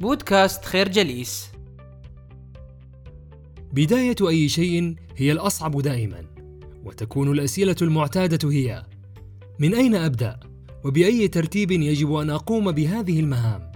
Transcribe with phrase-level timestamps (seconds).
[0.00, 1.46] بودكاست خير جليس
[3.72, 6.24] بداية أي شيء هي الأصعب دائما
[6.84, 8.82] وتكون الأسئلة المعتادة هي
[9.58, 10.40] من أين أبدأ؟
[10.84, 13.72] وبأي ترتيب يجب أن أقوم بهذه المهام؟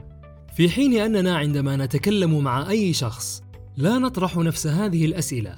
[0.57, 3.43] في حين أننا عندما نتكلم مع أي شخص
[3.77, 5.55] لا نطرح نفس هذه الأسئلة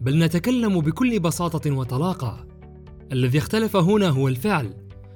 [0.00, 2.46] بل نتكلم بكل بساطة وطلاقة
[3.12, 4.74] الذي اختلف هنا هو الفعل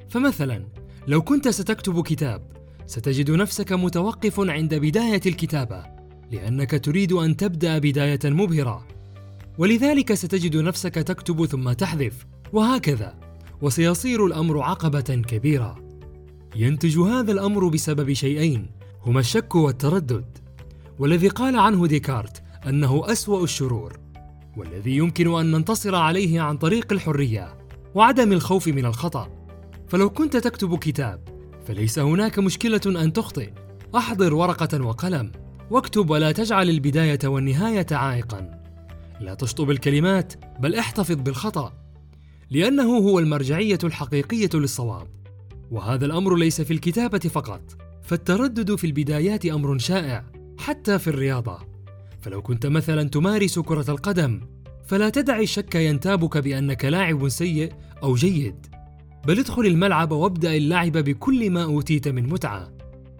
[0.08, 0.64] فمثلا
[1.06, 2.57] لو كنت ستكتب كتاب
[2.88, 5.84] ستجد نفسك متوقف عند بداية الكتابة
[6.32, 8.86] لأنك تريد أن تبدأ بداية مبهرة.
[9.58, 13.14] ولذلك ستجد نفسك تكتب ثم تحذف وهكذا.
[13.62, 15.78] وسيصير الأمر عقبة كبيرة.
[16.56, 18.70] ينتج هذا الأمر بسبب شيئين
[19.06, 20.38] هما الشك والتردد.
[20.98, 23.98] والذي قال عنه ديكارت أنه أسوأ الشرور
[24.56, 27.54] والذي يمكن أن ننتصر عليه عن طريق الحرية
[27.94, 29.28] وعدم الخوف من الخطأ.
[29.88, 31.37] فلو كنت تكتب كتاب
[31.68, 33.50] فليس هناك مشكلة أن تخطئ.
[33.96, 35.32] أحضر ورقة وقلم.
[35.70, 38.62] واكتب ولا تجعل البداية والنهاية عائقا.
[39.20, 41.72] لا تشطب الكلمات بل احتفظ بالخطأ.
[42.50, 45.06] لأنه هو المرجعية الحقيقية للصواب.
[45.70, 47.62] وهذا الأمر ليس في الكتابة فقط.
[48.02, 50.24] فالتردد في البدايات أمر شائع
[50.58, 51.58] حتى في الرياضة.
[52.20, 54.40] فلو كنت مثلا تمارس كرة القدم
[54.86, 58.66] فلا تدع الشك ينتابك بأنك لاعب سيء أو جيد.
[59.28, 62.72] بل ادخل الملعب وابدأ اللعب بكل ما أوتيت من متعة.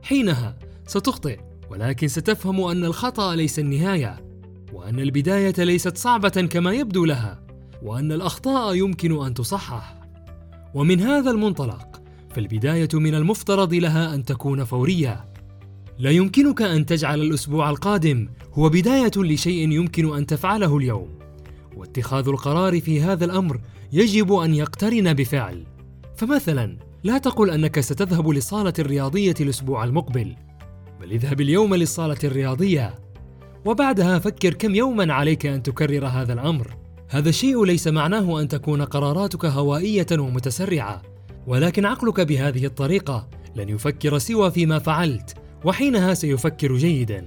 [0.03, 1.39] حينها ستخطئ
[1.71, 4.25] ولكن ستفهم أن الخطأ ليس النهاية
[4.73, 7.43] وأن البداية ليست صعبة كما يبدو لها
[7.83, 10.01] وأن الأخطاء يمكن أن تصحح.
[10.75, 15.25] ومن هذا المنطلق فالبداية من المفترض لها أن تكون فورية.
[15.99, 21.19] لا يمكنك أن تجعل الأسبوع القادم هو بداية لشيء يمكن أن تفعله اليوم.
[21.77, 23.61] واتخاذ القرار في هذا الأمر
[23.93, 25.78] يجب أن يقترن بفعل.
[26.19, 30.37] فمثلا لا تقل أنك ستذهب للصالة الرياضية الأسبوع المقبل
[31.01, 32.95] بل اذهب اليوم للصالة الرياضية.
[33.65, 36.77] وبعدها فكر كم يوما عليك أن تكرر هذا الأمر.
[37.09, 41.03] هذا الشيء ليس معناه أن تكون قراراتك هوائية ومتسرعة
[41.47, 47.27] ولكن عقلك بهذه الطريقة لن يفكر سوى فيما فعلت وحينها سيفكر جيدا.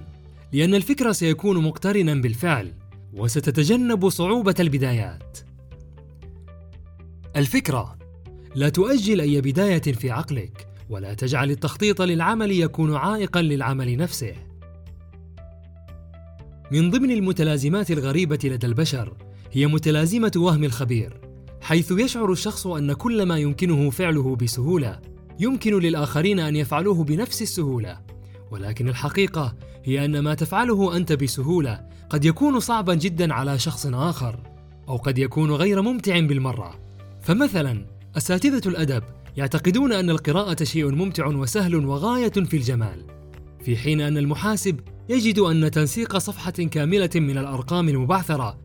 [0.54, 2.74] لأن الفكر سيكون مقترنا بالفعل
[3.14, 5.38] وستتجنب صعوبة البدايات.
[7.36, 8.01] الفكرة
[8.56, 14.34] لا تؤجل أي بداية في عقلك ولا تجعل التخطيط للعمل يكون عائقا للعمل نفسه.
[16.72, 19.14] من ضمن المتلازمات الغريبة لدى البشر
[19.52, 21.22] هي متلازمة وهم الخبير
[21.62, 25.00] حيث يشعر الشخص أن كل ما يمكنه فعله بسهولة
[25.40, 28.00] يمكن للآخرين أن يفعلوه بنفس السهولة.
[28.52, 34.40] ولكن الحقيقة هي أن ما تفعله أنت بسهولة قد يكون صعبا جدا على شخص آخر
[34.90, 36.80] أو قد يكون غير ممتع بالمرة.
[37.22, 37.86] فمثلا
[38.18, 39.04] أساتذة الأدب
[39.38, 43.06] يعتقدون أن القراءة شيء ممتع وسهل وغاية في الجمال،
[43.66, 44.80] في حين أن المحاسب
[45.10, 48.58] يجد أن تنسيق صفحة كاملة من الأرقام المبعثرة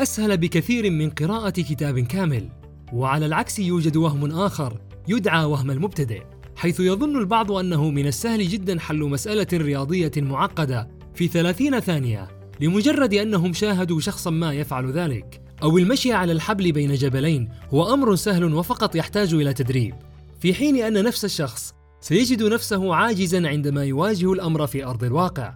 [0.00, 2.48] أسهل بكثير من قراءة كتاب كامل،
[2.92, 6.22] وعلى العكس يوجد وهم آخر يدعى وهم المبتدئ،
[6.56, 12.28] حيث يظن البعض أنه من السهل جدا حل مسألة رياضية معقدة في 30 ثانية
[12.60, 18.16] لمجرد أنهم شاهدوا شخصا ما يفعل ذلك، أو المشي على الحبل بين جبلين هو أمر
[18.16, 19.94] سهل وفقط يحتاج إلى تدريب.
[20.40, 25.54] في حين أن نفس الشخص سيجد نفسه عاجزا عندما يواجه الأمر في أرض الواقع.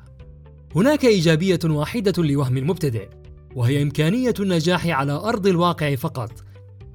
[0.77, 3.09] هناك إيجابية واحدة لوهم المبتدئ
[3.55, 6.31] وهي إمكانية النجاح على أرض الواقع فقط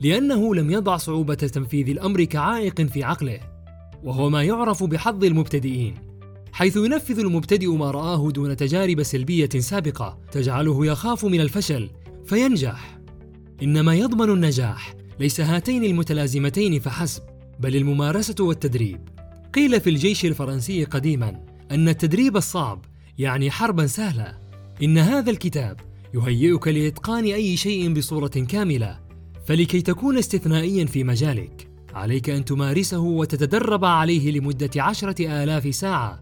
[0.01, 3.39] لأنه لم يضع صعوبة تنفيذ الأمر كعائق في عقله
[4.03, 5.93] وهو ما يعرف بحظ المبتدئين
[6.51, 11.89] حيث ينفذ المبتدئ ما رآه دون تجارب سلبية سابقة تجعله يخاف من الفشل
[12.25, 12.98] فينجح.
[13.63, 17.23] إنما يضمن النجاح ليس هاتين المتلازمتين فحسب
[17.59, 18.99] بل الممارسة والتدريب.
[19.53, 22.85] قيل في الجيش الفرنسي قديما أن التدريب الصعب
[23.17, 24.37] يعني حربا سهلة.
[24.83, 25.79] إن هذا الكتاب
[26.13, 28.99] يهيئك لإتقان أي شيء بصورة كاملة
[29.45, 36.19] فلكي تكون استثنائيا في مجالك عليك أن تمارسه وتتدرب عليه لمدة عشرة آلاف ساعة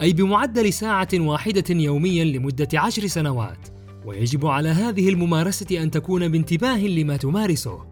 [0.00, 3.77] أي بمعدل ساعة واحدة يوميا لمدة عشر سنوات.
[4.08, 7.86] ويجب على هذه الممارسة أن تكون بانتباه لما تمارسه،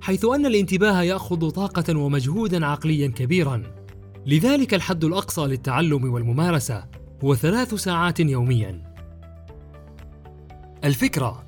[0.00, 3.62] حيث أن الانتباه يأخذ طاقة ومجهودا عقليا كبيرا.
[4.26, 6.84] لذلك الحد الأقصى للتعلم والممارسة
[7.24, 8.94] هو ثلاث ساعات يوميا.
[10.84, 11.44] الفكرة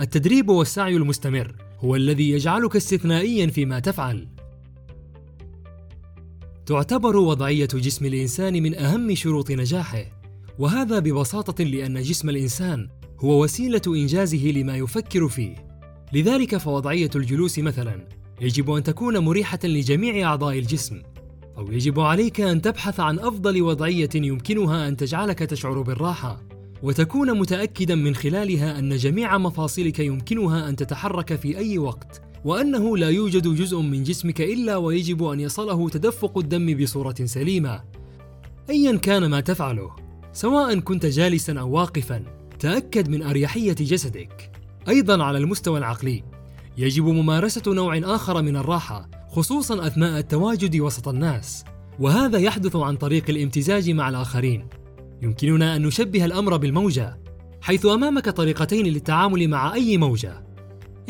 [0.00, 4.28] التدريب والسعي المستمر هو الذي يجعلك استثنائيا فيما تفعل.
[6.66, 10.04] تعتبر وضعية جسم الإنسان من أهم شروط نجاحه،
[10.58, 12.88] وهذا ببساطة لأن جسم الإنسان
[13.20, 15.68] هو وسيلة إنجازه لما يفكر فيه.
[16.12, 18.08] لذلك فوضعية الجلوس مثلا
[18.40, 21.02] يجب أن تكون مريحة لجميع أعضاء الجسم
[21.58, 26.42] أو يجب عليك أن تبحث عن أفضل وضعية يمكنها أن تجعلك تشعر بالراحة
[26.82, 33.10] وتكون متأكدا من خلالها أن جميع مفاصلك يمكنها أن تتحرك في أي وقت وأنه لا
[33.10, 37.84] يوجد جزء من جسمك إلا ويجب أن يصله تدفق الدم بصورة سليمة.
[38.70, 39.90] أيا كان ما تفعله
[40.32, 42.37] سواء كنت جالسا أو واقفا.
[42.58, 44.50] تأكد من أريحية جسدك.
[44.88, 46.24] أيضا على المستوى العقلي.
[46.78, 51.64] يجب ممارسة نوع آخر من الراحة خصوصا أثناء التواجد وسط الناس.
[51.98, 54.66] وهذا يحدث عن طريق الامتزاج مع الآخرين.
[55.22, 57.20] يمكننا أن نشبه الأمر بالموجة
[57.60, 60.44] حيث أمامك طريقتين للتعامل مع أي موجة.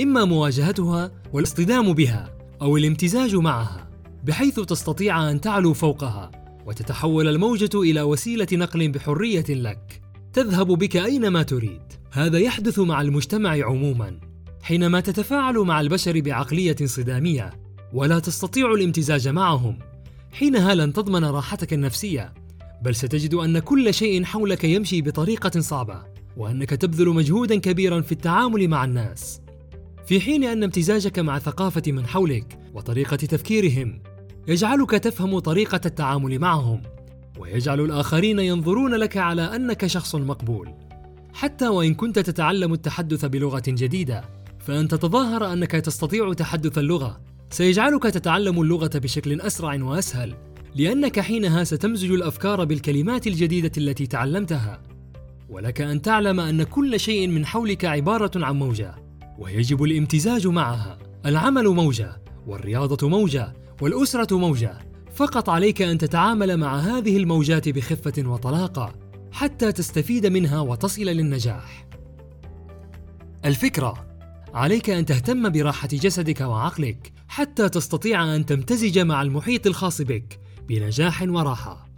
[0.01, 3.91] إما مواجهتها والاصطدام بها أو الامتزاج معها
[4.25, 6.31] بحيث تستطيع أن تعلو فوقها
[6.67, 10.08] وتتحول الموجة إلى وسيلة نقل بحرية لك.
[10.39, 11.81] تذهب بك أينما تريد.
[12.13, 14.21] هذا يحدث مع المجتمع عموما
[14.63, 17.51] حينما تتفاعل مع البشر بعقلية صدامية
[17.93, 19.79] ولا تستطيع الامتزاج معهم.
[20.33, 22.35] حينها لن تضمن راحتك النفسية
[22.83, 26.03] بل ستجد أن كل شيء حولك يمشي بطريقة صعبة
[26.37, 29.41] وأنك تبذل مجهودا كبيرا في التعامل مع الناس.
[30.07, 34.03] في حين أن امتزاجك مع ثقافة من حولك وطريقة تفكيرهم
[34.49, 36.83] يجعلك تفهم طريقة التعامل معهم.
[37.39, 40.75] ويجعل الآخرين ينظرون لك على أنك شخص مقبول.
[41.33, 44.25] حتى وإن كنت تتعلم التحدث بلغة جديدة
[44.59, 47.21] فأن تتظاهر أنك تستطيع تحدث اللغة
[47.51, 50.35] سيجعلك تتعلم اللغة بشكل أسرع وأسهل
[50.75, 54.81] لأنك حينها ستمزج الأفكار بالكلمات الجديدة التي تعلمتها.
[55.49, 58.95] ولك أن تعلم أن كل شيء من حولك عبارة عن موجة
[59.39, 60.99] ويجب الامتزاج معها.
[61.27, 64.88] العمل موجة والرياضة موجة والأسرة موجة.
[65.19, 68.95] فقط عليك أن تتعامل مع هذه الموجات بخفة وطلاقة
[69.33, 71.87] حتى تستفيد منها وتصل للنجاح.
[73.45, 74.07] الفكرة
[74.55, 81.23] عليك أن تهتم براحة جسدك وعقلك حتى تستطيع أن تمتزج مع المحيط الخاص بك بنجاح
[81.23, 81.89] وراحة.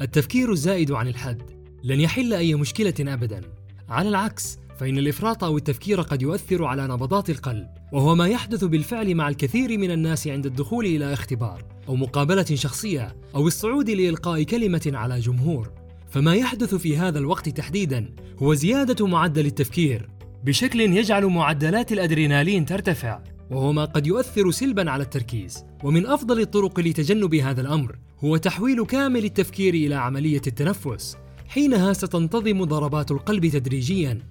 [0.00, 1.42] التفكير الزائد عن الحد
[1.84, 3.40] لن يحل أي مشكلة أبدا.
[3.88, 9.14] على العكس فإن الإفراط أو التفكير قد يؤثر على نبضات القلب، وهو ما يحدث بالفعل
[9.14, 14.90] مع الكثير من الناس عند الدخول إلى اختبار، أو مقابلة شخصية، أو الصعود لإلقاء كلمة
[14.94, 15.70] على جمهور.
[16.10, 20.08] فما يحدث في هذا الوقت تحديدا هو زيادة معدل التفكير
[20.44, 23.20] بشكل يجعل معدلات الأدرينالين ترتفع،
[23.50, 25.64] وهو ما قد يؤثر سلبا على التركيز.
[25.84, 31.16] ومن أفضل الطرق لتجنب هذا الأمر هو تحويل كامل التفكير إلى عملية التنفس.
[31.48, 34.22] حينها ستنتظم ضربات القلب تدريجيا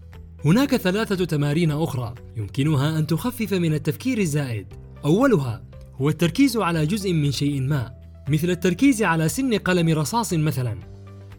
[0.45, 4.67] هناك ثلاثة تمارين أخرى يمكنها أن تخفف من التفكير الزائد.
[5.05, 5.63] أولها
[5.95, 7.93] هو التركيز على جزء من شيء ما،
[8.29, 10.77] مثل التركيز على سن قلم رصاص مثلا.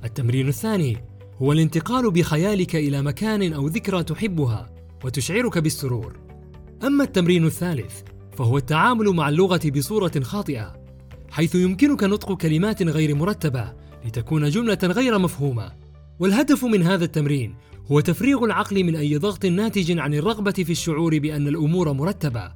[0.05, 0.97] التمرين الثاني
[1.43, 4.71] هو الانتقال بخيالك إلى مكان أو ذكرى تحبها
[5.05, 6.19] وتشعرك بالسرور.
[6.85, 8.01] أما التمرين الثالث
[8.39, 10.77] فهو التعامل مع اللغة بصورة خاطئة،
[11.31, 13.73] حيث يمكنك نطق كلمات غير مرتبة
[14.05, 15.82] لتكون جملة غير مفهومة.
[16.23, 17.55] والهدف من هذا التمرين
[17.91, 22.53] هو تفريغ العقل من أي ضغط ناتج عن الرغبة في الشعور بأن الأمور مرتبة.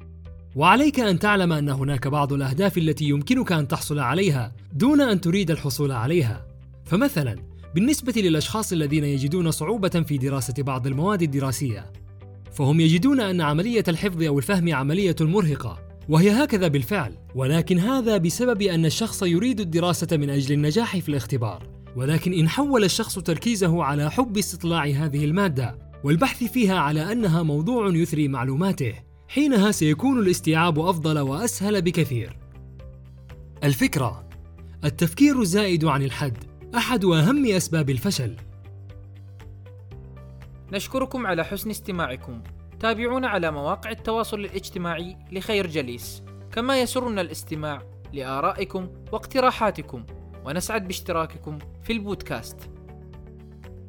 [0.56, 5.50] وعليك أن تعلم أن هناك بعض الأهداف التي يمكنك أن تحصل عليها دون أن تريد
[5.50, 6.46] الحصول عليها.
[6.84, 7.36] فمثلا
[7.74, 11.92] بالنسبة للأشخاص الذين يجدون صعوبة في دراسة بعض المواد الدراسية،
[12.52, 15.78] فهم يجدون أن عملية الحفظ أو الفهم عملية مرهقة،
[16.08, 21.75] وهي هكذا بالفعل، ولكن هذا بسبب أن الشخص يريد الدراسة من أجل النجاح في الاختبار،
[21.96, 27.88] ولكن إن حول الشخص تركيزه على حب استطلاع هذه المادة والبحث فيها على أنها موضوع
[27.88, 28.94] يثري معلوماته
[29.28, 32.38] حينها سيكون الاستيعاب أفضل وأسهل بكثير.
[33.64, 34.28] الفكرة
[34.84, 36.44] التفكير الزائد عن الحد
[36.76, 38.36] أحد أهم أسباب الفشل.
[40.72, 42.42] نشكركم على حسن استماعكم.
[42.80, 46.22] تابعونا على مواقع التواصل الاجتماعي لخير جليس،
[46.52, 50.04] كما يسرنا الاستماع لآرائكم واقتراحاتكم
[50.46, 52.75] ونسعد باشتراككم في البودكاست.